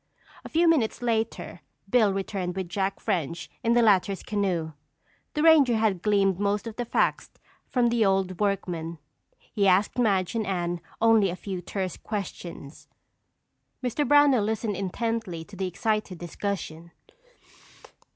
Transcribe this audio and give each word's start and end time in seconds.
A 0.43 0.49
few 0.49 0.67
minutes 0.67 1.03
later 1.03 1.61
Bill 1.87 2.11
returned 2.11 2.55
with 2.55 2.67
Jack 2.67 2.99
French 2.99 3.51
in 3.63 3.73
the 3.73 3.83
latter's 3.83 4.23
canoe. 4.23 4.71
The 5.35 5.43
ranger 5.43 5.75
had 5.77 6.01
gleaned 6.01 6.39
most 6.39 6.65
of 6.65 6.75
the 6.75 6.85
facts 6.85 7.29
from 7.69 7.89
the 7.89 8.03
old 8.03 8.39
workman. 8.39 8.97
He 9.53 9.67
asked 9.67 9.99
Madge 9.99 10.33
and 10.33 10.47
Anne 10.47 10.81
only 10.99 11.29
a 11.29 11.35
few, 11.35 11.61
terse 11.61 11.97
questions. 11.97 12.87
Mr. 13.83 14.03
Brownell 14.07 14.43
listened 14.43 14.75
intently 14.75 15.43
to 15.43 15.55
the 15.55 15.67
excited 15.67 16.17
discussion. 16.17 16.89